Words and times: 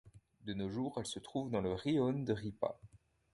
De 0.45 0.55
nos 0.55 0.67
jours, 0.67 0.95
elle 0.97 1.05
se 1.05 1.19
trouve 1.19 1.51
dans 1.51 1.61
le 1.61 1.73
rione 1.75 2.25
de 2.25 2.33
Ripa. 2.33 2.75